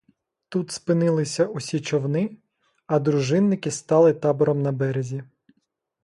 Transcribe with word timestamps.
Тут 0.49 0.71
спинилися 0.71 1.45
усі 1.45 1.81
човни, 1.81 2.37
а 2.87 2.99
дружинники 2.99 3.71
стали 3.71 4.13
табором 4.13 4.61
на 4.61 4.71
березі. 4.71 5.23